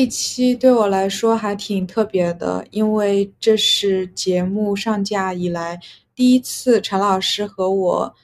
[0.00, 5.78] 这一期对我来说还挺特别的，因为这是节目上架以来
[6.14, 8.14] 第一次陈老师和我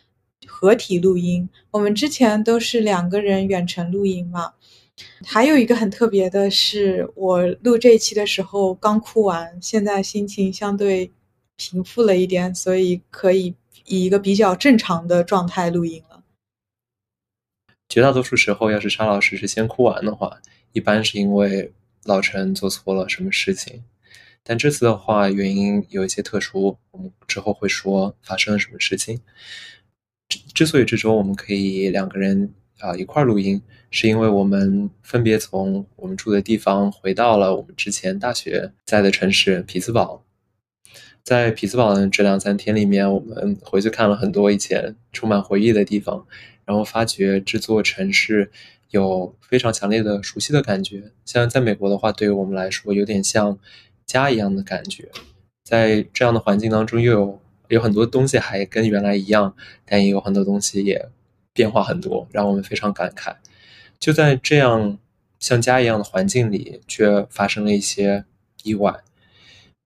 [0.47, 1.47] 合体录音。
[1.70, 4.55] 我们之前都是两个人远程录音嘛。
[5.23, 11.12] 还有一个很特别的是，我录这一期的时候刚哭完，现在心情相对
[11.56, 16.23] 平复了一点，所以可以以一个比较正常的状态录音了。
[17.91, 20.41] 绝大多数时候，要是沙老师是先哭完的话，
[20.77, 21.73] 一般是因为
[22.05, 23.83] 老陈做错了什么事情。
[24.43, 29.23] 但这次的话，原因有一些特殊，我们之后会说发生了什么事情。
[30.29, 33.62] 之之所以这周我们可以两个人啊一块录音。
[33.91, 40.23] 是因为我们分别从我们住的地方回到了我们之前大学在的城市匹兹堡。
[41.23, 46.27] 在匹兹堡的这两三天里面，我们回去看了很多以前充满回忆的地方，
[46.67, 48.50] 然后发觉这座城市
[48.91, 51.12] 有非常强烈的熟悉的感觉。
[51.25, 53.59] 像在美国的话，对于我们来说有点像
[54.05, 55.11] 家一样的感觉。
[55.65, 61.09] 在这样的环境当中，又有有很多东西还跟原来一样，但也有很多东西也
[61.53, 63.34] 变化很多，让我们非常感慨。
[63.98, 64.98] 就在这样
[65.41, 68.25] 像家一样的环境里，却发生了一些
[68.62, 69.03] 意外。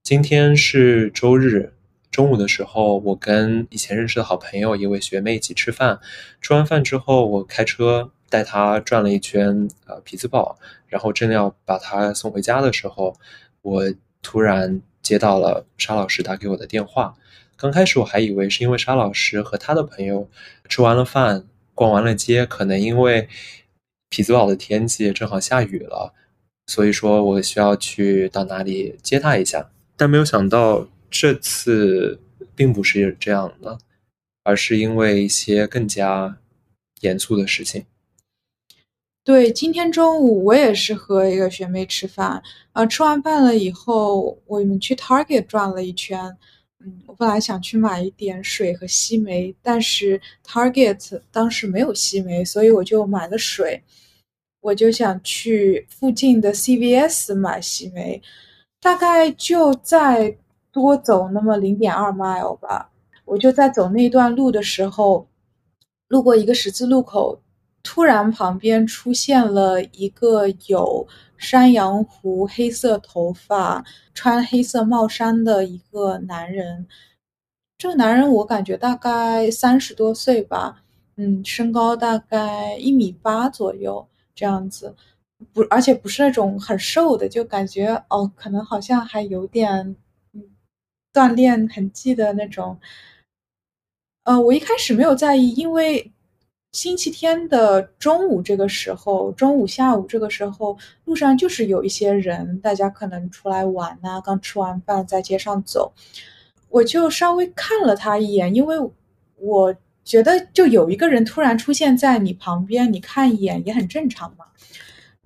[0.03, 1.73] 今天是周日
[2.11, 5.99] 中午的时候，我跟以前认识的好朋友一位学妹一起吃饭。
[6.41, 13.15] 吃完饭之后，我开车带他转了一圈呃匹兹堡，然后正要把他送回家的时候，
[13.61, 13.93] 我
[14.23, 17.13] 突然接到了沙老师打给我的电话。
[17.55, 20.27] 刚开始我还以为是因为沙老师和他的朋友
[20.67, 23.29] 吃完了饭，逛完了街，可能因为。
[24.13, 26.13] 匹兹堡的天气正好下雨了，
[26.67, 29.71] 所以说我需要去到哪里接他一下。
[29.95, 32.19] 但没有想到这次
[32.53, 33.79] 并不是这样的，
[34.43, 36.37] 而是因为一些更加
[36.99, 37.85] 严肃的事情。
[39.23, 42.41] 对，今天中午我也是和一个学妹吃饭，
[42.73, 46.35] 呃，吃完饭了以后，我们去 Target 转了一圈。
[46.83, 53.83] 嗯，我本来想去买一点水和西梅，但是 Target 当时没有西梅，所以我就买了水。
[54.61, 58.19] 我就想去附近的 CVS 买西梅，
[58.81, 60.35] 大概就再
[60.71, 62.89] 多走那么零点二 mile 吧。
[63.25, 65.27] 我就在走那段路的时候，
[66.07, 67.39] 路过一个十字路口，
[67.83, 73.83] 突然旁边出现了一个有山羊胡、黑色头发、
[74.13, 76.87] 穿黑色帽衫的一个男人。
[77.77, 80.83] 这个男人我感觉大概三十多岁吧，
[81.17, 84.07] 嗯，身高大概一米八左右。
[84.33, 84.95] 这样子，
[85.53, 89.95] 不，而且不是那种很瘦的，就感觉哦，可能好像还有点
[91.13, 92.79] 锻炼痕迹的那种。
[94.23, 96.11] 呃，我一开始没有在意，因为
[96.71, 105.93] 星期天的中午这个时候，中午下午这个时候，路上就是有一些人，大家可能出来玩呐，刚吃完饭在街上走，
[106.69, 108.77] 我就稍微看了他一眼，因为
[109.37, 109.75] 我。
[110.03, 114.45] 觉得就有一个人突然出现在你旁边，你看一眼也很正常嘛。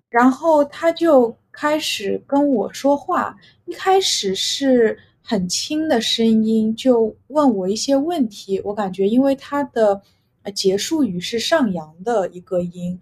[0.10, 8.62] 然后他就开始跟我说话，一开始是很轻的声音，就问我一些问题。
[8.66, 10.02] 我感觉因为他的
[10.46, 12.98] 呃结束语是上扬的一个音，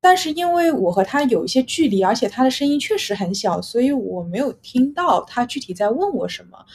[0.00, 6.66] 但是因为我和他有一些距离，而且他的声音确实很小，所以我没有听到他具体在问我什么。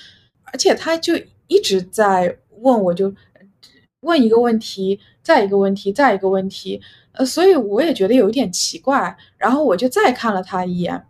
[0.46, 1.14] 而且他就
[1.48, 3.14] 一直在问我，就。
[4.02, 6.82] 问一个问题，再一个问题，再一个问题，
[7.12, 11.06] 呃，所以我也觉得有一点奇怪，然后我就再看了他一眼，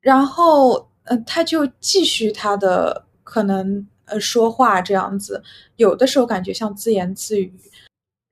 [0.00, 5.42] 然后，呃，他就继续他的可能，呃，说话这样子，
[5.76, 7.52] 有的时候感觉像自言自语，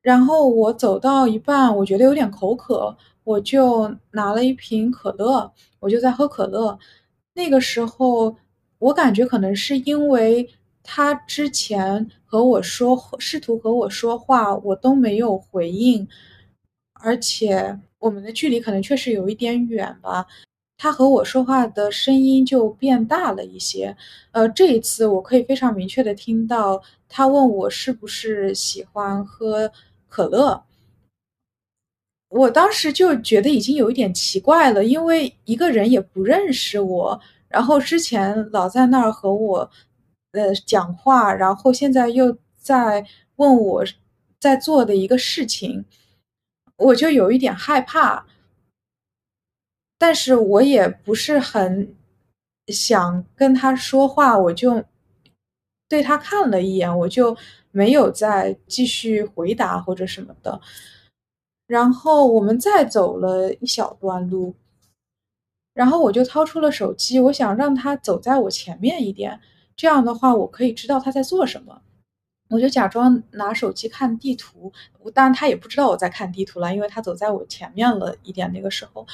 [0.03, 6.79] 然后我走到一半，我觉得有点口渴，我就拿了一瓶可乐，我就在喝可乐，
[7.35, 8.37] 那个时候
[8.79, 10.49] 我感觉可能是因为。
[10.87, 16.07] 他之前和我说，试图和我说话，我都没有回应，
[17.01, 20.27] 而且我们的距离可能确实有一点远吧。
[20.77, 23.97] 他和我说话的声音就变大了一些。
[24.33, 29.71] 呃，这一次我可以非常明确的听到他问我是不是喜欢喝
[30.09, 30.65] 可乐。
[32.29, 39.71] 我当时就觉得已经有一点奇怪了，因为一个人也不认识我，然后之前老在那儿和我。
[40.33, 43.07] 呃，讲话，然后现在又在
[43.37, 43.85] 问我
[44.41, 45.85] 在做的一个事情，
[46.77, 48.27] 我就有一点害怕，
[50.07, 51.97] 但是我也不是很
[52.67, 54.85] 想跟他说话，我就
[55.89, 57.35] 对他看了一眼，我就
[57.71, 60.61] 没有再继续回答或者什么的。
[61.67, 64.55] 然后我们再走了一小段路，
[65.73, 69.41] 然后我就掏出了手机，我想让他走在我前面一点，
[69.75, 71.81] 这样的话我可以知道他在做什么。
[72.51, 74.71] 我就假装拿手机看地图，
[75.15, 78.53] 当然他也不知道我在看地图了，因为他走在我前面了一点。
[78.53, 79.07] 那个时候，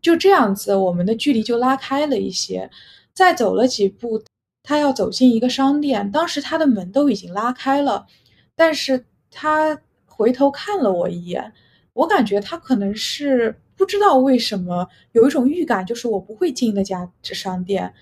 [0.00, 2.70] 就这样子，我们的距离就拉开了一些。
[3.12, 4.22] 再走了几步，
[4.62, 8.06] 他要走进一个商店，当时他的门都已经拉开了，
[8.54, 11.52] 但是他回头看了我一眼，
[11.92, 17.92] 我感觉他可能是不知道为什么有一种预感，就是我不会进那家商店，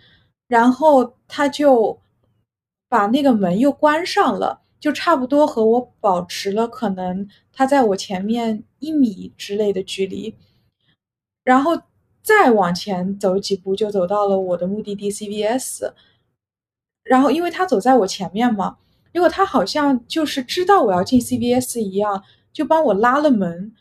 [0.46, 1.98] 然后他就。
[2.90, 10.34] 把那个门又关上了，就差不多和我保持了可能他在我前面一米之类的距离，
[11.48, 11.72] 然后
[12.22, 15.90] 再往前走几步就走到了我的目的地 CVS，
[17.02, 18.76] 然后因为他走在我前面嘛，
[19.14, 22.22] 结果他好像就是知道我要进 CVS 一样，
[22.52, 23.72] 就帮我拉了门，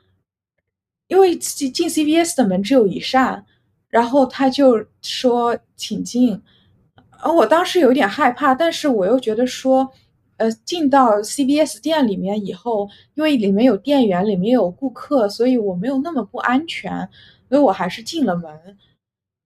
[1.10, 3.46] 因为进进 CVS 的门只有一扇，
[3.90, 6.42] 然后他就说请进。
[7.20, 9.92] 而，我当时有点害怕，但是我又觉得说，
[10.38, 17.10] 呃，进到 CBS 店里面以后，因为里面有店员，里面有顾客，所以我没有那么不安全，
[17.50, 18.78] 所以我还是进了门。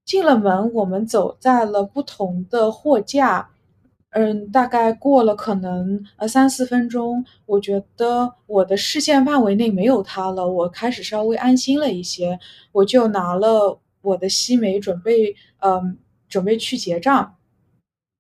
[0.06, 3.50] 进了门，我们走在了不同的货架，
[4.10, 12.38] 嗯，大概过了可能呃三四分钟，我觉得我的视线范围内没有他了，我开始稍微安心了一些，
[12.72, 17.36] 我就拿了我的西梅，准备嗯，准备去结账。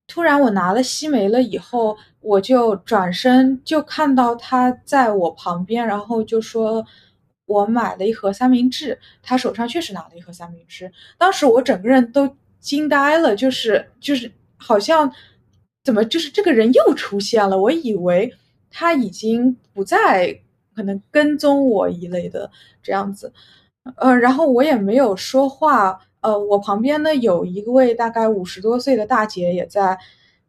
[0.08, 6.86] 突然，我拿了西梅了以后，我就转身就看到他在我旁边，然后就说
[7.52, 10.92] ：“我买了一盒三明治。”他手上确实拿了一盒三明治。
[11.18, 15.12] 当时我整个人都惊呆了，就是就是好像
[15.84, 17.60] 怎么就是这个人又出现了？
[17.60, 18.34] 我以为
[18.70, 20.40] 他已经不再
[20.76, 22.50] 可能跟踪我一类的
[22.82, 23.34] 这样子，
[23.96, 26.00] 呃，然后我也没有说话。
[26.22, 29.98] 呃，我旁边呢有一位大概五十多岁的大姐也在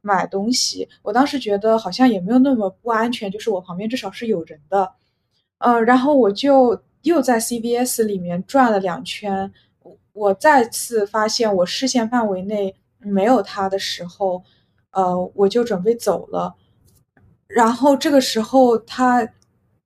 [0.03, 0.87] 买东西。
[1.01, 4.93] 我当时觉得好像也没有那么不安全，就是我旁边至少是有人的。
[5.59, 9.53] 呃，然后我就又在 CVS 里面转了两圈，
[10.13, 14.43] 我再次发现我视线范围内没有他的时候，
[14.91, 16.55] 呃，我就准备走了。
[17.47, 19.29] 然后这个时候他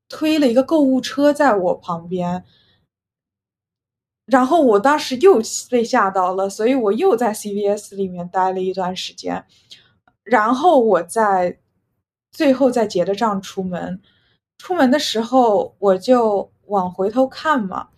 [0.08, 2.44] 推了一个购物车在我旁边。
[4.26, 5.40] 然后我当时又
[5.70, 9.44] 被吓到了，所以我又在 CVS 里面待了一段时间，
[10.24, 11.60] 然后我在
[12.32, 14.02] 最后再结着账出门。
[14.58, 17.88] 出门的时候我就往回头看嘛，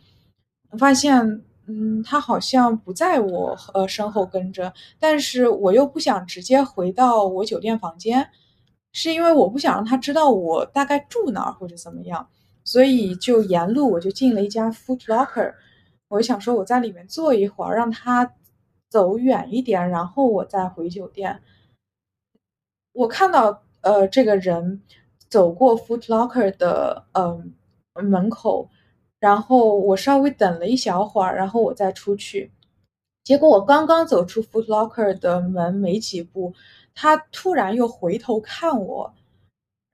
[0.79, 8.31] 发现，嗯，他好像不在我呃身后跟着，但是我又不想直接回到我酒店房间，
[8.93, 12.29] 是因为我不想让他知道我大概住哪儿或者怎么样，
[12.65, 15.55] 所以就沿路我就进了一家 Foot Locker。
[16.09, 18.35] 我想说，我在里面坐一会儿，让他
[18.89, 21.43] 走远一点，然后我再回酒店。
[22.93, 24.83] 我看到呃，这个人
[25.29, 27.53] 走过 Foot Locker 的嗯
[28.05, 28.69] 门口，
[29.19, 32.53] 然后我稍微等了一小会儿，然后我再出去。
[33.25, 36.55] 结果我刚刚走出 Foot Locker 的门没几步，
[36.95, 39.15] 他突然又回头看我，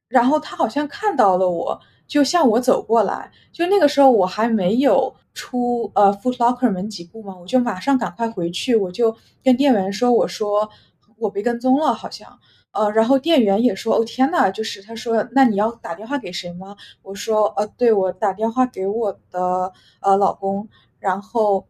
[0.08, 3.32] 然后他好像看到了我，就向我走过来。
[3.52, 5.14] 就那个时候，我还没有。
[5.36, 10.70] 出呃 Foot Locker 门几步嘛，我就马上赶快回去，我就跟店员说，我说
[11.18, 12.38] 我被跟踪了，好像，
[12.74, 16.76] 呃，然后店员也说，哦天呐，就是他说，那你要打电话给谁吗？
[17.02, 21.66] 我说，呃，对我打电话给我的呃老公，然后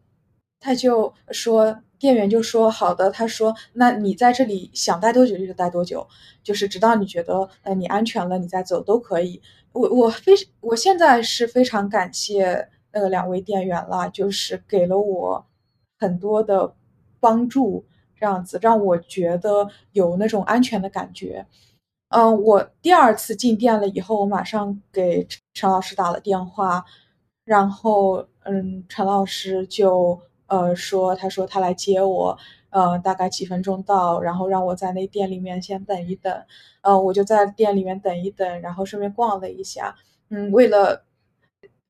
[0.59, 6.07] 他就说，店员就说好的，他说，那你在这里想待多久就待多久，
[6.43, 9.41] 就是直到你觉得呃你安全了，你再走都可以。
[9.73, 12.69] 我我非我现在是非常感谢。
[12.97, 15.45] 那个两位店员啦，就是给了我
[15.99, 16.73] 很多的
[17.19, 17.85] 帮助，
[18.19, 21.45] 这样子让我觉得有那种安全的感觉。
[22.09, 26.83] 嗯，我第二次进店了以后，我马上给陈老师打了电话，
[27.43, 32.37] 然后嗯，陈老师就呃说，他说他来接我，
[32.69, 36.43] 呃，大概几分钟到，然后让我在那店里面先等一等。
[36.81, 39.95] 呃，我就在店里面等一等，然后顺便逛了一下。
[40.29, 41.03] 嗯，为了。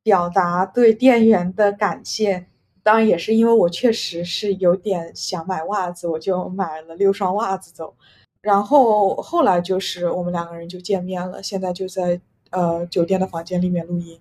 [0.06, 2.46] 表达对店员的感谢，
[2.86, 7.96] 当然也是因为我确实是有点想买袜子，我就买了六双袜子走。
[8.44, 14.20] 然后后来就是我们两个人就见面了，现在就在呃酒店的房间里面录音。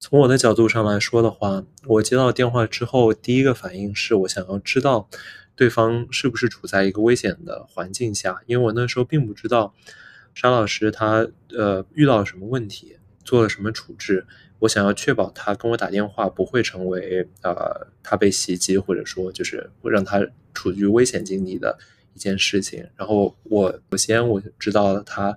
[0.00, 5.06] 从我的角度上来说的话，我接到电话之后，第一个反应是我想要知道
[5.54, 9.74] 对方是不是处在一个危险的环境下，因为我那时候并不知道
[10.32, 12.96] 沙老师他呃遇到了什么问题。
[13.26, 14.26] 做了什么处置？
[14.64, 21.78] 我想要确保他跟我打电话不会成为呃他被袭击，或者说就是会让他处于危险境地的
[22.14, 22.86] 一件事情。
[22.96, 25.36] 然后我首先我知道了他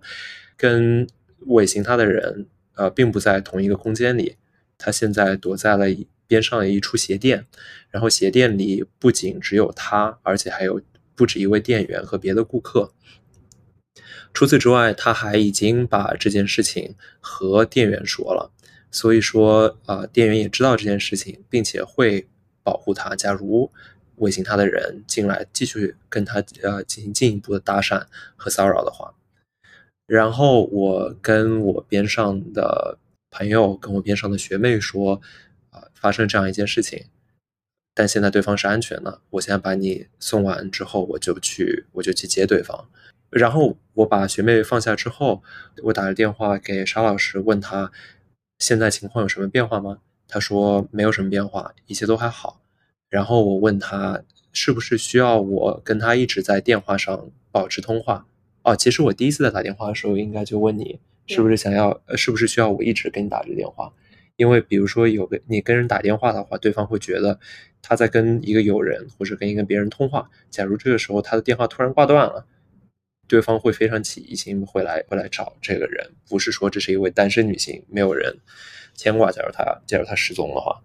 [0.55, 1.05] 跟
[1.48, 4.38] 尾行他的人呃并不在同一个空间里，
[4.77, 5.86] 他现在躲在了
[6.25, 7.46] 边上的一处鞋店，
[7.89, 10.81] 然后鞋店里不仅只有他，而且还有
[11.15, 12.93] 不止一位店员和别的顾客。
[14.34, 18.51] 除此之外，他还已经把这件事情和店员说了，
[18.98, 22.27] 所以说，呃，店员也知道这件事情，并且会
[22.63, 23.16] 保护他。
[23.16, 23.72] 假如
[24.16, 28.04] 尾行他的人进来继续跟他呃进行进一步的搭讪
[28.36, 29.13] 和骚扰的话，
[30.08, 32.98] 然后我跟我边上的
[33.30, 35.22] 朋友，跟我边上的学妹说，
[35.70, 37.06] 啊，发生这样一件事情，
[37.94, 42.89] 但现在对方是安全的，我现在把你送完之后，我就去我就去接对方。
[43.30, 45.44] 然后我把学妹放下之后，
[45.84, 47.92] 我打了电话给沙老师，问他
[48.60, 50.00] 现在情况有什么变化吗？
[50.28, 52.62] 他说没有什么变化，一切都还好。
[53.10, 54.22] 然后我问他
[54.52, 58.26] 是不是需要我跟他一直在电话上保持通话？
[58.64, 63.94] 哦，其实我第一次在打电话的时候，应该就问你是不是想要，呃，是不是需要我一直跟你打这电话？
[64.36, 67.40] 因为比如说有个你跟人打电话的话，对方会觉得
[67.82, 70.30] 他在跟一个友人或者跟一个别人通话。
[70.50, 72.46] 假如这个时候他的电话突然挂断了。
[73.27, 78.38] 对方会非常起疑心，会来会来找这个人，不是说这是一位单身女性，没有人
[78.96, 79.29] 牵挂。
[79.31, 80.81] 假如她假如她失踪的话，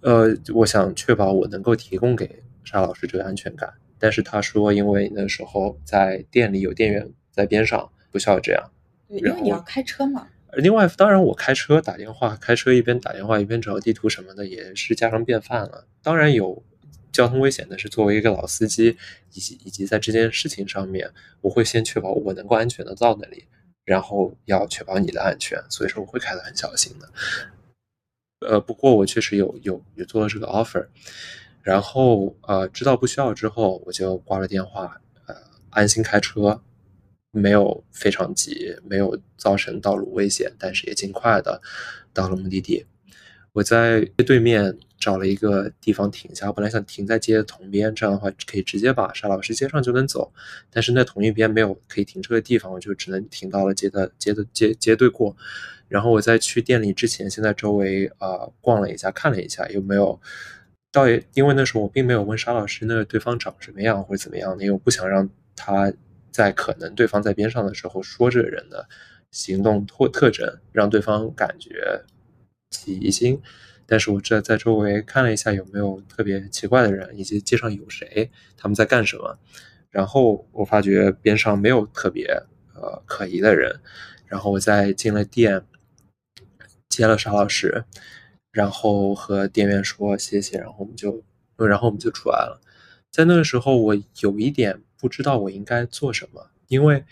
[0.00, 3.72] 呃，我想确保我能够提供给沙老师这个安全感。
[3.98, 8.70] 但是他说，因为那时候在店里有店员在边上，不需要这样。
[9.08, 10.26] 对，因为你要开车嘛。
[10.54, 15.86] 另外，当然我开车打电话，开车一边打电话一边找地图什么的，也是家常便饭了。
[16.02, 16.62] 当然有。
[17.14, 18.96] 交通危险的是，作为一个老司机，
[19.32, 21.08] 以及以及在这件事情上面，
[21.40, 23.44] 我会先确保我能够安全的到那里，
[23.84, 27.08] 然后要确保你的安全，所以说我会开得很小心的。
[28.40, 30.84] 呃，不过我确实有有有做了这个 offer，
[31.62, 35.36] 然后呃知道不需要之后，我就挂了电话，呃
[35.70, 36.60] 安心开车，
[37.30, 41.62] 没有非常急，没有造成道路危险，但是也尽快的
[42.12, 42.84] 到了目的地。
[43.52, 50.32] 我在对面找了一个地方停下，我本来想停在街的同边，这样的话可以直接把沙老师接上就能走。
[50.70, 55.36] 但是那同一边没有可以停车的地方，我就只能停到了街的街的街街对过。
[55.88, 60.18] 然后我在去店里之前，先在周围啊逛了一下，看了一下有没有。
[60.90, 65.92] 倒也因为那时候我并没有问沙老师那个对方长什么样或者怎么样的，因为我不想让他
[66.30, 68.88] 在可能对方在边上的时候说这个人的
[69.30, 72.02] 行动特特征，让对方感觉。
[72.70, 73.40] 起疑心，
[73.86, 79.38] 但是我这在周围看了一下有没有特别奇怪的人，以及街上有谁，他们在干什么。
[79.90, 82.26] 然后我发觉边上没有特别
[82.74, 83.80] 呃可疑的人。
[84.26, 85.62] 然后我再进了店，
[86.88, 87.84] 接了沙老师，
[88.50, 91.22] 然后和店员说谢谢，然后我们就，
[91.56, 92.60] 然后我们就出来了。
[93.10, 97.04] 在那个时候，我有一点不知道我应该做什么，因为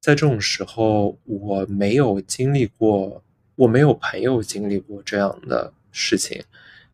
[0.00, 3.22] 在这种时候我没有经历过。
[3.56, 6.42] 我没有朋友经历过这样的事情，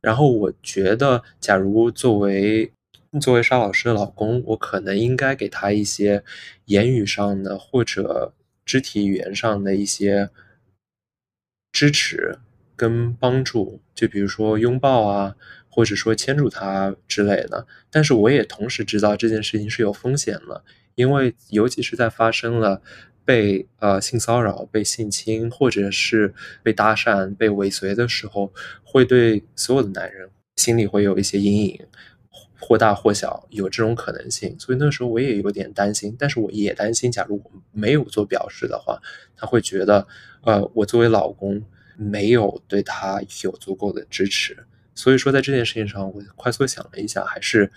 [0.03, 2.71] 然后我觉得，假如作为
[3.19, 6.23] 作为沙老师的老公，我可能应该给他一些
[6.67, 8.35] 言语上的或者
[8.67, 10.29] 肢体语言上的一些
[11.73, 12.39] 支持
[12.77, 15.35] 跟帮助，就比如说拥抱啊，
[15.71, 17.67] 或者说牵住他之类的。
[17.91, 20.63] 但是我也同时知道这件事情是有风险的，
[20.95, 22.83] 因为尤其是在发生了。
[23.25, 31.81] 被呃性骚扰、被性侵，或者是被搭讪、被尾随的时候，会对所有的男人心里会有一些阴影，
[32.59, 34.55] 或大或小，有这种可能性。
[34.59, 39.01] 所以那时候我也有点担心，但是我也担心，假如我没有做表示的话，
[39.37, 40.07] 他会觉得，
[40.43, 41.63] 呃，我作为老公
[41.97, 44.57] 没有对他有足够的支持。
[44.95, 47.71] 所以说，在这件事情上，我快速想了一下，还是。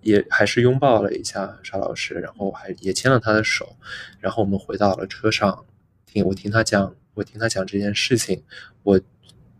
[0.00, 3.76] 也还是拥抱了一下沙老师，然后还也牵了他的手，
[4.20, 5.64] 然后我们回到了车上，
[6.06, 8.42] 听我听他讲，我听他讲这件事情，
[8.82, 9.00] 我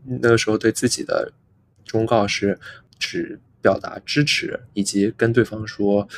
[0.05, 1.33] 那个时候对自己的
[1.85, 2.59] 忠告是，
[2.99, 6.09] 只表达支持，以及跟对方说，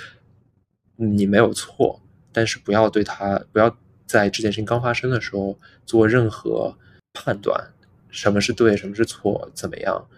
[0.96, 2.00] 你没有错，
[2.32, 3.76] 但是不要对他，不要
[4.06, 6.76] 在这件事情刚发生的时候做任何
[7.12, 7.72] 判断，
[8.10, 10.08] 什么是对，什么是错，怎么样，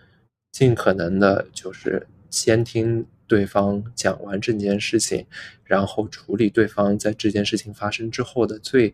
[0.53, 3.07] 尽可能的就是先听。
[3.31, 5.25] 对方讲完这件事情，
[5.63, 8.93] 然后处理对方在这件事情发生之后的最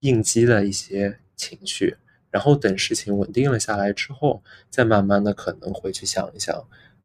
[0.00, 1.96] 应激的一些情绪，
[2.30, 6.54] 然后等事情稳定了下来之后，再慢慢的可能回去想一想，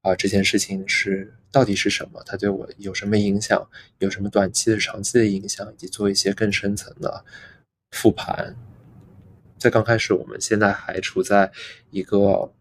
[0.01, 3.65] 啊，这件事情是到底是什么，它对我有什么影响，
[3.99, 7.23] 有什么短期的、长期的影响，以及做一些更深层的
[7.91, 8.57] 复盘。
[9.57, 11.49] 在刚开始，我们现在还处在
[11.91, 12.53] 一个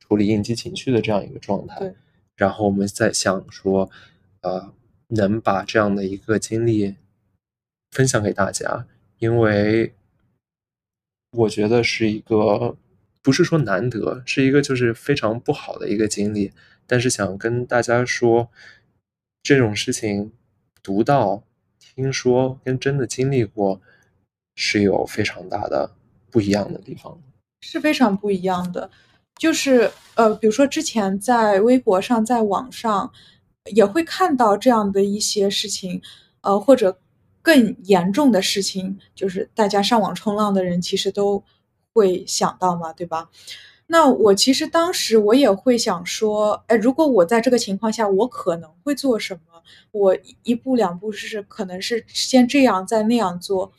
[0.00, 1.94] 处理应激情绪的这样一个状态。
[2.36, 3.90] 然后我们在想说，
[4.40, 4.72] 呃，
[5.08, 6.96] 能把这样的一个经历
[7.90, 8.86] 分享给大家，
[9.18, 9.94] 因为
[11.30, 12.76] 我觉得是一个
[13.22, 16.52] 不是说难得，是一个就是非常不好的一个经历。
[16.86, 18.50] 但是想跟大家说，
[19.42, 20.32] 这种事情
[20.82, 21.42] 读到、
[21.78, 23.80] 听说跟真的经历过
[24.54, 25.92] 是有非常大的
[26.30, 27.18] 不一样的地方，
[27.62, 28.90] 是非常不一样的。
[29.40, 33.12] 就是呃，比如说之前在微博上、在网上
[33.72, 36.00] 也会看到这样的一些事情，
[36.42, 36.98] 呃，或者
[37.42, 41.42] 更严重的事情，就是大家上网冲浪的人其实都
[41.92, 43.28] 会想到嘛，对吧？
[43.86, 49.62] 那我其实当时我也会想说，哎，如果我在这个情况下，我可能会做什么？
[49.90, 53.72] 我一步两步是可能是先这样再那样做。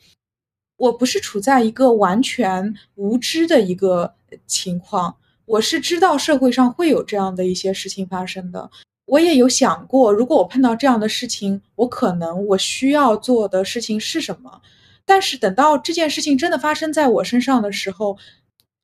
[0.76, 4.14] 我不是处在一个完全无知的一个
[4.46, 5.16] 情况。
[5.46, 8.70] 我是知道社会上会有这样的一些事情发生的，
[9.06, 14.60] 我也有想过，如果我碰到这样的事情，我可能我需要做的事情是什么。
[15.04, 18.18] 但是等到这件事情真的发生在我身上的时候，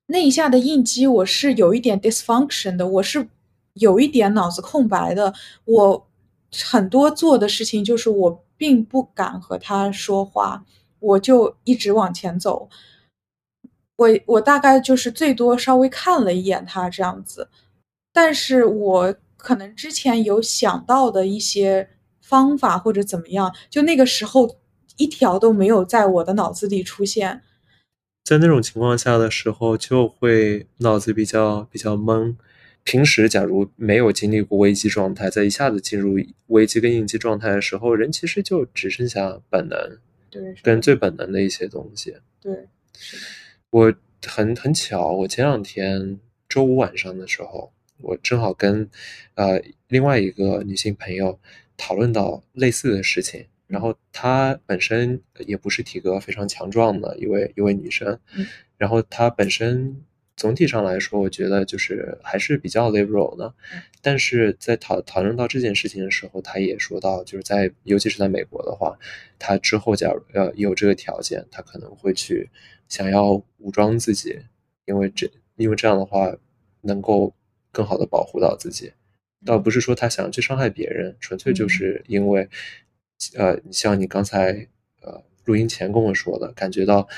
[0.06, 3.26] 那一下的应激我是有一点 dysfunction 的，我是
[3.74, 5.34] 有一点脑子空白的。
[5.64, 6.06] 我
[6.64, 10.64] 很多做的事情就是我并不敢和他说话，
[11.00, 12.68] 我就一直往前走。
[14.02, 17.48] 我我大概就是最多稍微看了一眼他这样子，
[18.12, 21.88] 但是我可能之前有想到的一些
[22.20, 24.58] 方法或者怎么样，就那个时候
[24.96, 27.42] 一条都没有在我的脑子里出现。
[28.24, 32.36] 在那种情况下的时候，就会脑子比较比较懵。
[32.84, 36.16] 平时假如没有经历过危机状态，在一下子进入
[36.48, 39.78] 危机跟应激状态的时候，人其实就只剩下本能，
[40.30, 42.16] 对，跟最本能的一些东西。
[42.40, 43.22] 对，是的。
[43.72, 43.94] 我
[44.26, 48.86] 很很巧，我前两天周五晚上的时候，我正好跟
[49.34, 51.40] 呃另外一个女性朋友
[51.78, 53.46] 讨论到类似的事情。
[53.66, 58.20] 然后她本身也不是体格非常强壮的一位一位女生，
[58.76, 60.04] 然后她本身
[60.36, 63.54] 总体上来说，我觉得就是还是比较 liberal 的。
[64.00, 68.98] 但是在讨讨论到这件事情的时候，他也说到，就是在尤其是在美国的话，
[69.38, 72.50] 他之后假如呃有这个条件，他可能会去。
[72.88, 74.38] 想要武装自己，
[74.84, 76.30] 因为这因为这样的话
[76.82, 77.34] 能够
[77.70, 78.92] 更好的保护到自己，
[79.46, 82.46] 倒不是说他想要去伤害别人，纯粹就是因为，
[83.34, 84.68] 呃，像你刚才
[85.00, 87.08] 呃录音前跟我说的，感觉到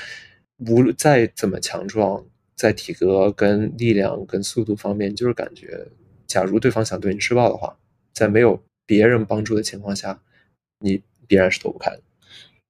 [0.59, 5.87] 无论再怎么强壮，在体格跟力量跟速度方面，就是感觉，
[6.25, 7.77] 假如对方想对你施暴的话，
[8.13, 10.21] 在没有别人帮助的情况下，
[10.79, 12.01] 你必然是躲不开的。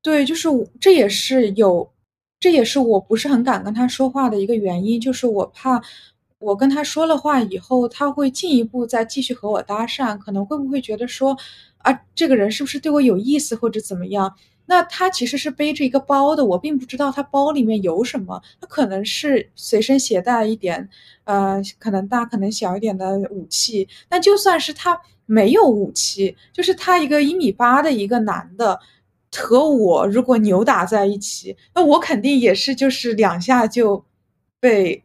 [0.02, 0.48] 对，就是
[0.80, 1.92] 这也是有。
[2.38, 5.82] 这也是我不是很敢跟他说话的一个原因，就是我怕
[6.38, 11.36] 我跟他说了话以后，他会进一步再继续和我搭讪，可能会不会觉得说
[11.78, 14.36] 啊，这个人是不是对我有意思或者怎么样？
[14.66, 20.90] 那他其实是背着一个包的，我并不知道他包里面有什么，他可能是随身携带一点，
[21.26, 23.88] 呃，可能大可能小一点的武器。
[24.10, 28.80] 那就算是他没有武器，就是他一个一米八的一个男的。
[29.38, 34.06] 和我如果扭打在一起，那我肯定也是，就是两下就
[34.62, 35.04] 被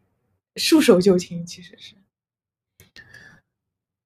[0.54, 1.44] 束手就擒。
[1.44, 1.94] 其实是，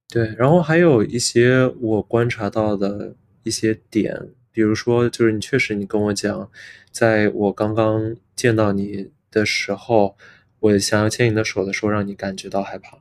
[0.09, 0.35] 对。
[0.39, 6.49] 然后还有一些我观察到的一些点，比如说，就是你确实你跟我讲，
[6.93, 10.17] 在我刚刚见到你的时候，
[10.61, 12.99] 我想要牵你的手的时候，让你感觉到害怕，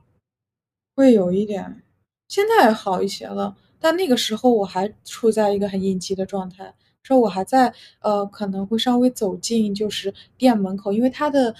[0.96, 1.80] 会有一点。
[2.26, 6.74] 现在好一些了，但那个时候我还处在一个很应激的状态。
[7.04, 11.54] 说我还在，呃，可能会稍微走进就是店门口，因为它的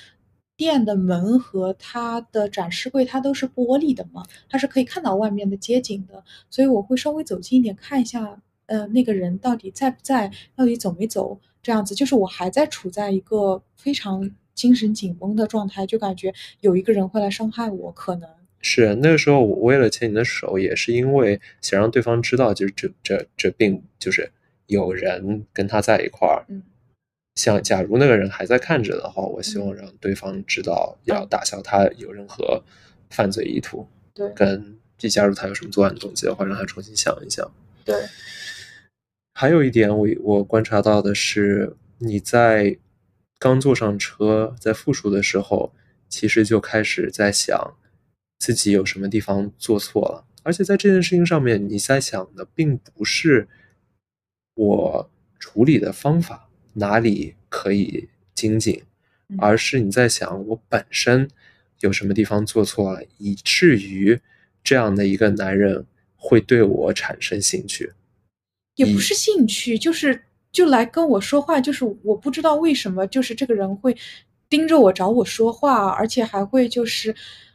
[0.57, 18.29] 店的门和它的展示柜它都是玻璃的嘛，它是可以看到外面的街景的，所以我会稍微走近一点看一下，呃，那个人到底在不在，到底走没走，这样子，就是我还在处在一个非常精神紧绷的状态，就感觉有一个人会来伤害我，可能
[18.61, 24.31] 是那个时候我为了牵你的手，也是因为想让对方知道，就是这这这并就是。
[24.67, 26.63] 有人跟他在一块儿，嗯
[27.35, 32.63] 像假如那个人还在看着的话，我希望让对方知道要打消他有任何
[33.11, 33.87] 犯罪意图。
[34.15, 37.47] 对，跟即假如他有什么作案动机的话，让他重新想一想。
[37.85, 37.95] 对。
[39.35, 42.79] 还有一点，我我观察到的是，你在
[43.39, 45.75] 刚坐上车在复述的时候，
[46.09, 47.77] 其实就开始在想
[48.39, 53.49] 自己有什么地方做错了，而且在这件事情上面，你在想的并不是。
[54.57, 58.85] 我处理的方法哪里可以精进，
[59.39, 61.29] 而是你在想我本身
[61.81, 64.21] 有什么地方做错了，以至于
[64.63, 67.95] 这样的一个男人会对我产生兴趣。
[68.77, 73.97] 也不是兴趣，就是就来跟我说话，就是我不知道为什么，就是这个人会
[74.49, 77.15] 盯着我找我说话，而且还会就是，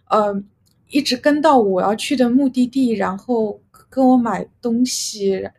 [0.10, 0.44] 呃，
[0.90, 5.50] 一直跟到我要去的目的地，然后跟我买东西，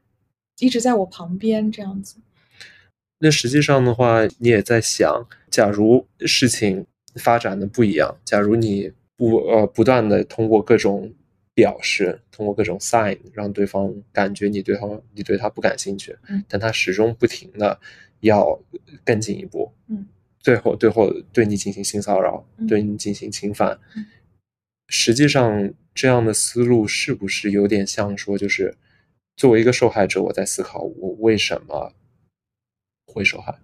[0.59, 2.16] 一直在我旁边这样子。
[3.18, 11.12] 那实际上的话，你也在想，假如事情发展的不一样，假如你不呃不断的通过各种。
[11.61, 17.79] 表示通过各种 sign 让对方感觉你对他你对他不感兴趣，嗯，但他始终不停的
[18.20, 18.59] 要
[19.05, 20.07] 更进一步，嗯，
[20.38, 23.79] 最后最后对你进行性骚扰，对你进行侵犯，
[24.88, 28.75] 实际上这样的思路是不是有点像说，就是
[29.37, 31.92] 作为一个受害者，我在思考我为什么
[33.05, 33.55] 会受害？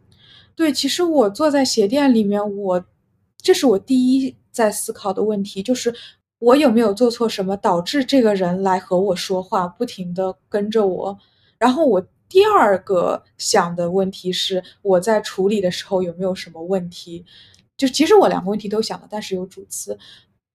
[0.55, 2.85] 对，其实我坐在鞋店里面，我
[3.39, 5.95] 这是我第一在思考的问题，就是。
[6.39, 11.19] 我有没有做错什么，导致这个人来和我说话，不停的跟着我？
[11.59, 17.25] 然后我第二个想的问题是，我在处理的时候有没有什么问题？
[17.77, 19.99] 就其实我两个问题都想了，但是有主次。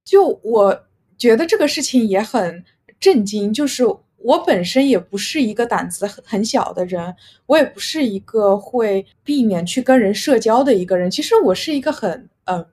[0.05, 0.83] 就我
[1.17, 2.63] 觉得这个事情也很
[2.99, 3.83] 震惊，就是
[4.17, 7.15] 我本身也不是一个胆子很很小的人，
[7.47, 11.09] 我也不是一个会避免去跟人社交的一个人。
[11.09, 12.65] 其实我是一个很嗯。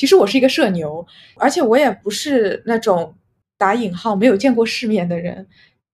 [0.00, 3.14] 其实我是一个社牛，而且我也不是那种
[3.58, 5.46] 打引号没有见过世面的人，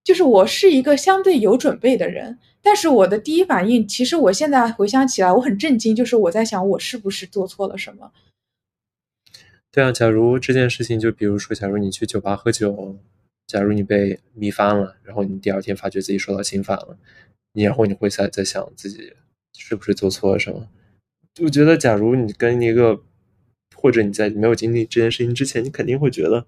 [0.05, 2.39] 就是我是一个相对有准备的人。
[2.63, 8.13] 但是我的第一反应，其实我现在回想起来，我很震惊，就是我在想，我是不是做错了什么？
[9.73, 12.97] 对啊，假如这件事情，就比如说，假如你去酒吧喝酒，
[13.49, 16.97] 假如你被迷翻了，然后你第二天发觉自己受到侵犯了，
[17.55, 19.13] 你然后你会在在想自己
[19.59, 20.69] 是不是做错了什么？
[21.43, 23.03] 我觉得，假如你跟一个
[23.77, 26.45] 或者你在没有经历这件事情之前，你肯定会觉得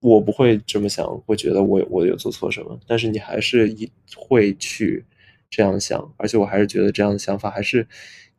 [0.00, 2.78] 我不会这么想，会觉得我我有做错什么。
[2.86, 5.04] 但是你还是一会去
[5.50, 7.86] 这样想，而且我还是觉得这样的想法还是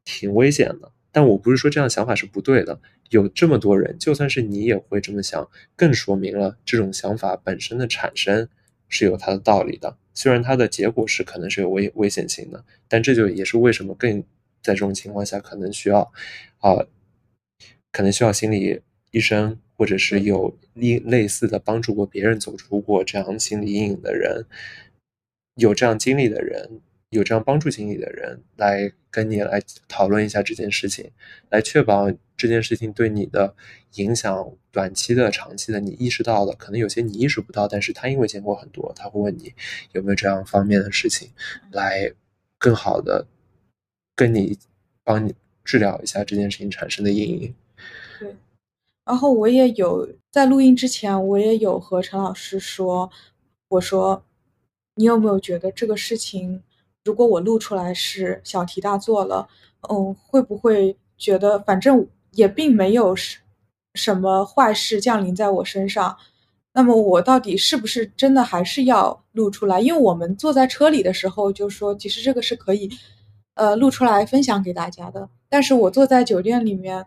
[0.03, 0.91] 挺危险的。
[1.11, 8.47] 但我不是说这样想法是不对的，有这么多人，就算是你也会这么想，更说明了这种想法本身的产生
[8.89, 9.97] 是有它的道理的。
[10.13, 14.21] 虽然它的结果是可能是有危危险性的，但这就也是为什么更
[14.61, 16.01] 在这种情况下可能需要
[16.59, 16.75] 啊。
[17.95, 18.81] 可能需要心理
[19.11, 24.45] 医生，或者是有类类似的帮助过别人走出过这样心理阴影的人，
[25.55, 26.81] 有这样经历的人，
[27.11, 31.09] 有这样帮助经历的人，来跟你来讨论一下这件事情，
[31.49, 33.55] 来确保这件事情对你的
[33.93, 39.53] 影响，短期的、长期的，你意识到了，可能有些你意识不到，但是他因为见过很多，他会问你
[39.93, 41.29] 有没有这样方面的事情，
[41.71, 42.11] 来
[42.57, 43.25] 更好的
[44.17, 44.57] 跟你
[45.05, 47.55] 帮你治疗一下这件事情产生的阴影。
[48.19, 48.35] 对，
[49.05, 53.09] 然后我也有在录音之前，我也有和陈老师说，
[53.67, 54.23] 我说，
[54.95, 56.63] 你有没有觉得这个事情，
[57.03, 59.47] 如果我录出来是小题大做了，
[59.89, 63.39] 嗯，会不会觉得反正也并没有什
[63.95, 66.17] 什么坏事降临在我身上，
[66.73, 69.81] 那么我到底是不是真的还是要录出来？
[69.81, 72.89] 因为我们坐在车里的时候就说，其实这个是可以，
[73.55, 77.05] 呃，录出来分享给大家的，但是我坐在酒店里面。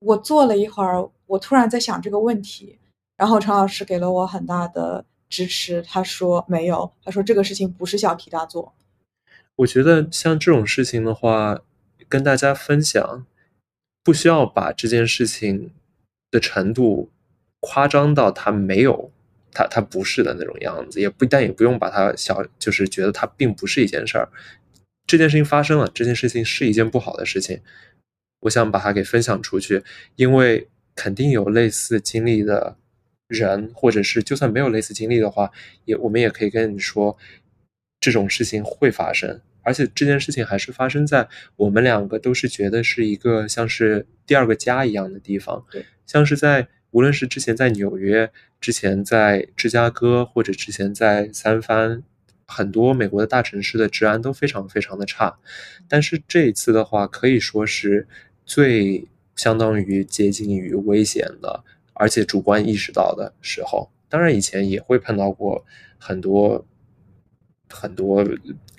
[0.00, 2.78] 我坐了一会儿，我突然在想这个问题，
[3.16, 5.82] 然后陈老师给了我很大的支持。
[5.82, 8.74] 他说没有，他说这个事情不是小题大做。
[9.56, 11.60] 我觉得像这种事情的话，
[12.08, 13.24] 跟大家分享，
[14.04, 15.70] 不需要把这件事情
[16.30, 17.10] 的程度
[17.60, 19.10] 夸张到他没有，
[19.50, 24.28] 他他不是的那种样子，也不但也不用把它小，就是觉得它并不是一件事儿。
[25.06, 27.62] 这件事情发生了，这件事情是一件不好的事情。
[28.46, 29.82] 我想把它给分享出去，
[30.16, 32.76] 因为肯定有类似经历的
[33.28, 35.50] 人，或者是就算没有类似经历的话，
[35.84, 37.16] 也我们也可以跟你说，
[38.00, 48.30] 这种事情会发生，而且这件事情还是发生在我们两个都是觉得是一个像是第二个家一样的地方，对，像是在无论是之前在纽约，
[48.60, 52.02] 之前在芝加哥，或者之前在三藩。
[52.48, 55.36] 很多美国的大城市的治安都非常非常的差，
[55.88, 58.06] 但是这一次的话，可以说是
[58.46, 63.90] 最相当于接近于危险的，而且主观意识到的时候。
[64.08, 65.62] 当然，以前也会碰到过
[65.98, 66.64] 很多
[67.68, 68.24] 很多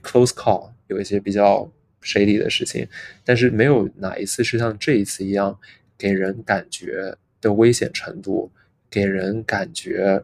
[0.02, 1.70] close call，有一些比较
[2.02, 2.88] shady 的事情，
[3.26, 5.60] 但是没有哪一次是像这一次一样
[5.98, 8.50] 给人感觉的危险程度，
[8.90, 10.24] 给人感觉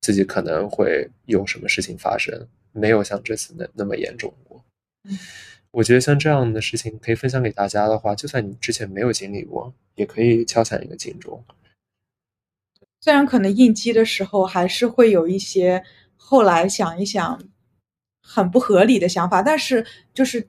[0.00, 2.48] 自己可能会有什么事情发生。
[2.72, 4.64] 没有像这次那那么严重过，
[5.70, 11.44] 我觉得像这样的事情可以分享给大家的话，就算你之前没有经历过，也可以敲响一个警钟。
[13.00, 15.84] 虽然可能应激的时候还是会有一些
[16.16, 17.40] 后来想一想
[18.22, 20.48] 很不合理的想法，但是就是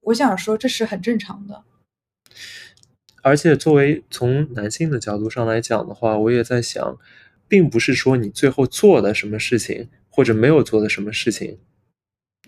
[0.00, 1.64] 我想说这是很正常的。
[3.22, 6.98] 而且作为从男性的角度上来讲的话，我也在想，
[7.46, 11.58] 并不是说你最后做的什么事情或者没有做的什么事情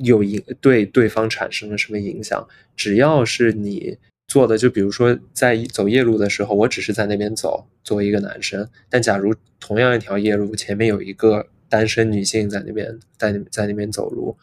[0.01, 3.99] 有影对对方产生了什么影响，只要是你。
[4.31, 8.71] 做的就比如说在走夜路的时候，我只是在那边走，作为一个男生。
[8.89, 14.37] 但假如同样一条夜路前面有一个单身女性在那边在那在那边走路，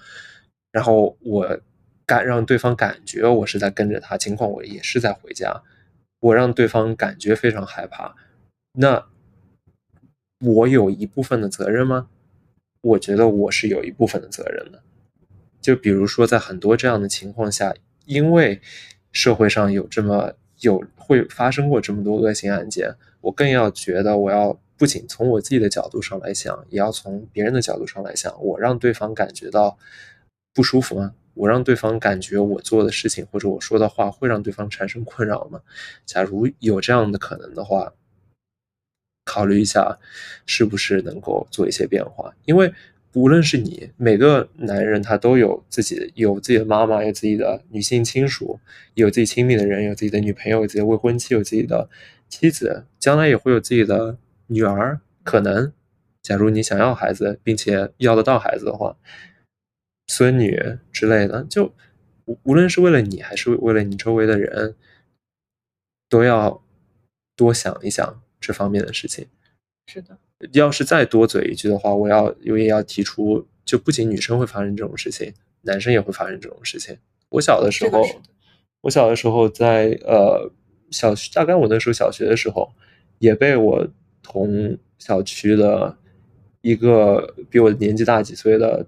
[0.74, 1.58] 然后我
[2.06, 5.64] 感让对方感觉我是在跟着他，尽管我也是在回家，
[6.20, 8.14] 我让对方感觉非常害怕。
[8.74, 9.08] 那
[10.42, 12.10] 我有一部分的责任吗？
[12.82, 14.84] 我觉得我是有一部分的责任的。
[15.68, 17.76] 就比如说在很多这样的情况下，
[18.06, 18.62] 因为。
[19.14, 28.32] 社会上有这么有会发生过这么多恶性案件，我更要觉得我要不仅从我自己的角度上来想，也要从别人的角度上来想。
[28.44, 29.76] 我让对方感觉到
[30.54, 31.16] 不舒服吗？
[31.34, 35.62] 我让对方感觉我做的事情或者我说的话会让对方产生困扰吗？
[36.06, 37.92] 假如有这样的可能的话，
[39.26, 39.98] 考虑一下
[40.46, 42.72] 是不是能够做一些变化，因为。
[43.18, 48.60] 无论是你，每个男人他都有自己有自己的妈妈，有自己的女性亲属，
[48.94, 51.90] 有自己亲密的人，有自己的女朋友，有自己的未婚妻，有自己的
[52.30, 55.02] 妻子，将来也会有自己的女儿。
[55.24, 55.74] 可能，
[56.22, 58.96] 假如你想要孩子，并且要得到孩子的话，
[60.06, 61.74] 孙女之类的，就
[62.26, 64.76] 无无论是为了你，还是为了你周围的人，
[66.08, 66.64] 都要
[67.36, 69.28] 多想一想这方面的事情。
[69.88, 70.20] 是的。
[70.54, 76.96] 要是再多嘴一句的话，我要我也要提出，就不仅女生会发生这种事情，男生也会发生这种事情。
[77.30, 78.04] 我小的时候，
[78.82, 80.52] 我小的时候在呃
[80.92, 82.72] 小大概我那时候小学的时候，
[83.20, 83.88] 也被我
[84.22, 85.98] 同小区的
[86.62, 88.86] 一个比我年纪大几岁的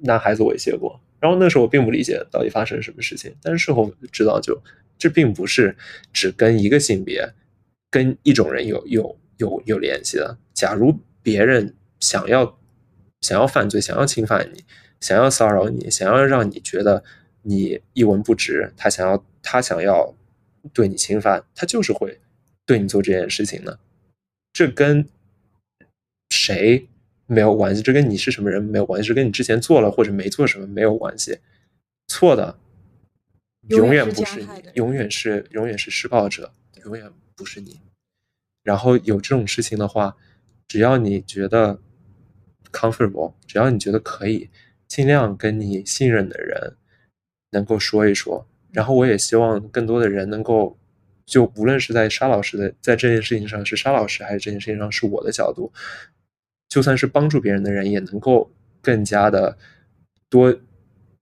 [0.00, 1.00] 男孩子猥亵过。
[1.20, 4.60] 然后那时候我并不理解到底发生了什么事情，但是事后知道，就
[4.98, 5.76] 这并不是
[6.12, 7.32] 只跟一个性别、
[7.90, 9.16] 跟一种人有有。
[9.40, 10.38] 有有联系的。
[10.54, 12.58] 假如别人想要
[13.20, 14.64] 想要犯罪，想要侵犯你，
[15.00, 17.02] 想要骚扰你，想要让你觉得
[17.42, 20.14] 你一文不值，他想要他想要
[20.72, 22.20] 对你侵犯，他就是会
[22.66, 23.78] 对你做这件事情的。
[24.52, 25.08] 这跟
[26.28, 26.86] 谁
[27.26, 31.38] 没有关系，这跟你是什么人没有关系，是跟你之前做了或者没做什么没有关系。
[32.08, 32.58] 错的
[33.68, 36.52] 永远不是你，永远是永远是施暴者，
[36.84, 37.80] 永远不是你。
[38.70, 40.16] 然后有这种事情的话，
[40.68, 41.76] 只要你觉得
[42.70, 44.48] comfortable，只要你觉得可以，
[44.86, 46.76] 尽量跟你信任的人
[47.50, 48.46] 能够说一说。
[48.70, 50.78] 然后我也希望更多的人能够，
[51.26, 55.72] 就无论是在沙老师的在这件事情上是沙老师，还是这件事情上是我的角度，
[56.68, 58.48] 就算是帮助别人的人，也能够
[58.80, 59.58] 更加的
[60.28, 60.56] 多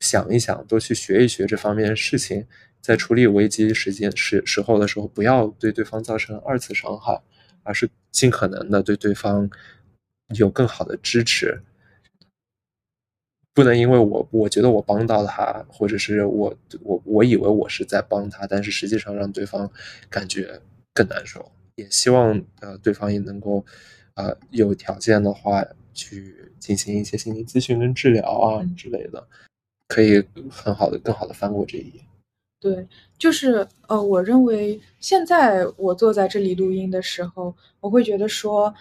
[0.01, 2.47] 想一想，多去学一学这方面的事情。
[2.81, 7.21] 在处理危机时间时时候的时候，不要对对方造成二次伤害，
[7.69, 9.49] 而是尽可能的对对方
[10.35, 11.61] 有更好的支持。
[13.53, 19.71] 不能因为我我觉得我帮到他，或者是我我我以为我是在帮他，但是实际上让对方
[20.09, 20.59] 感觉
[20.95, 21.53] 更难受。
[21.75, 23.65] 也希望呃对方也能够
[24.15, 29.29] 呃有条件的话去进行一些心理咨询跟治疗啊之类的，
[29.89, 32.01] 可以很好的更好的翻过这一页。
[32.61, 38.75] 对，就是呃，我认为现在我坐在这里录音的时候，我会觉得说，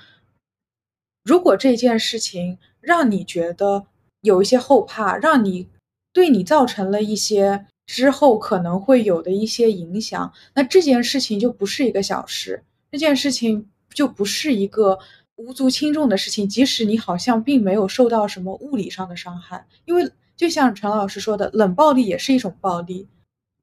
[1.24, 3.86] 如果这件事情让你觉得
[4.22, 5.68] 有一些后怕，让你
[6.12, 14.98] 对你造成了一些之后可能会有的一些影响，那这件事情就不是一个小事，这件事情就不是一个
[15.36, 16.50] 无足轻重的事情。
[16.50, 23.08] 即使你好像并没有受到什么物理上的伤害，因为就像陈老师说的，冷暴力也是一种暴力。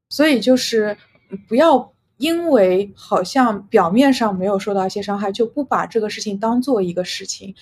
[0.08, 0.96] 所以就是
[1.48, 7.54] 不要因为好像表面上没有受到一些伤害，就不把这个事情当做一个事情。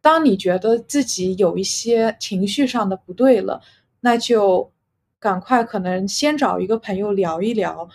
[0.00, 3.60] 当你觉得自己有一些情绪上的不对了，
[4.00, 4.72] 那就
[5.18, 7.88] 赶快可能先找一个朋友聊一聊，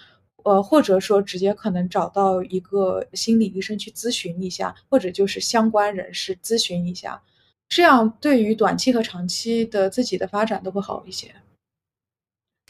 [0.43, 7.19] 呃，或者说直接可能找到一个心理医生去咨询一下，或者就是相关人士咨询一下，
[7.67, 11.33] 这样对于短期和长期的自己的发展都会好一些。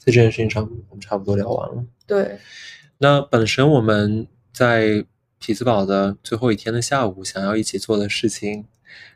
[0.06, 1.84] 在这件事情上，我们差不多聊完了。
[2.06, 2.38] 对，
[3.00, 5.04] 那本身我们在
[5.40, 8.66] 匹兹堡的最后一天的下午，想要一起做的事情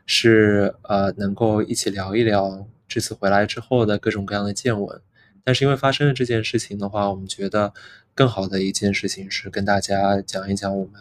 [0.04, 5.00] 是，呃，能够一起聊一聊这次回来之后的各种各样的见闻，
[5.44, 7.72] 但是因为发生了这件事情的话，我们觉得
[8.14, 11.00] 更好的一件事情是跟大家讲一讲我们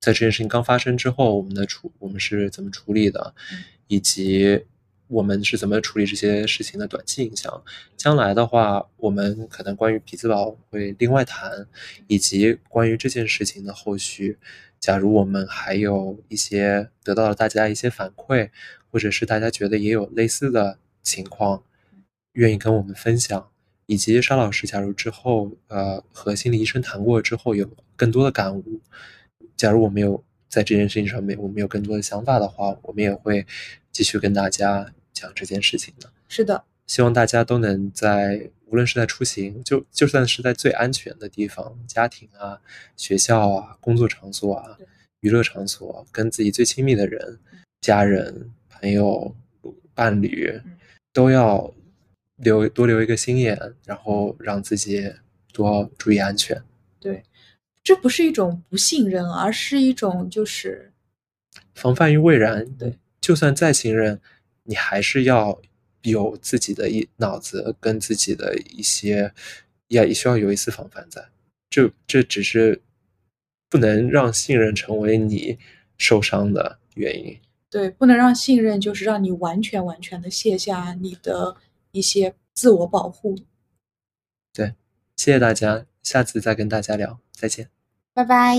[0.00, 3.34] 在这件事情刚发生之后，我们的处我们是怎么处理的，
[3.86, 4.64] 以及
[5.08, 7.62] 我们是怎么处理这些事情的短期影响。
[7.96, 11.66] 将来的话，我们可能关于匹兹堡会另外谈，
[12.06, 14.38] 以及关于这件事情的后续。
[14.78, 18.50] 假如我们还有一些得到了大家一些反馈，
[18.90, 21.62] 或者是大家觉得也有类似的情况。
[22.32, 23.48] 愿意跟我们分享，
[23.86, 27.66] 以及沙老师，假如之后呃和心理医生谈过之后有
[27.96, 28.78] 更多的感悟，
[29.56, 33.46] 假如我们有在这件事情上面我们有更多的想法的话，我们也会
[33.96, 36.12] 继续跟大家讲这件事情的。
[36.28, 42.60] 是的，希望大家都能在无论是在出行，就就算是在最安全的地方，家庭啊、
[42.94, 44.76] 学校啊、工作场所啊、
[45.20, 47.38] 娱乐场所，跟自己最亲密的人、
[47.80, 49.34] 家人、朋友、
[49.94, 50.60] 伴侣，
[51.14, 51.72] 都要。
[52.36, 55.10] 留多留一个心眼，然后让自己
[55.54, 56.62] 多注意安全。
[57.00, 57.22] 对，
[57.82, 60.92] 这不是一种不信任，而是一种就是
[61.74, 62.70] 防范于未然。
[62.74, 64.20] 对，就算再信任，
[64.62, 65.60] 你还是要
[66.02, 69.32] 有自己的一脑子跟自己的一些，
[69.88, 71.26] 也也需要有一丝防范在。
[71.68, 72.80] 这这只是
[73.68, 75.58] 不能让信任成为你
[75.98, 77.36] 受伤的原因。
[77.68, 81.56] 对，不能让信任就是让你完全完全的卸下你的。
[81.92, 83.34] 一些自我保护。
[84.52, 84.74] 对，
[85.16, 87.70] 谢谢大家，下次再跟大家聊，再见，
[88.12, 88.54] 拜拜。